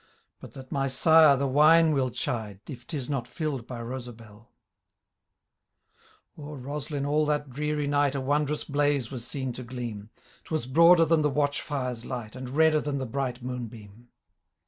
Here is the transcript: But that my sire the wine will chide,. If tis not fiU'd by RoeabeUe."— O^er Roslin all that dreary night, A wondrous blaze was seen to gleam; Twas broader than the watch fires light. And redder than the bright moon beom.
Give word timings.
But 0.39 0.53
that 0.53 0.71
my 0.71 0.87
sire 0.87 1.37
the 1.37 1.45
wine 1.45 1.91
will 1.93 2.09
chide,. 2.09 2.61
If 2.67 2.87
tis 2.87 3.07
not 3.07 3.25
fiU'd 3.25 3.67
by 3.67 3.79
RoeabeUe."— 3.81 4.47
O^er 6.39 6.65
Roslin 6.65 7.05
all 7.05 7.27
that 7.27 7.51
dreary 7.51 7.85
night, 7.85 8.15
A 8.15 8.19
wondrous 8.19 8.63
blaze 8.63 9.11
was 9.11 9.27
seen 9.27 9.53
to 9.53 9.61
gleam; 9.61 10.09
Twas 10.43 10.65
broader 10.65 11.05
than 11.05 11.21
the 11.21 11.29
watch 11.29 11.61
fires 11.61 12.03
light. 12.03 12.35
And 12.35 12.49
redder 12.49 12.81
than 12.81 12.97
the 12.97 13.05
bright 13.05 13.43
moon 13.43 13.67
beom. 13.67 14.07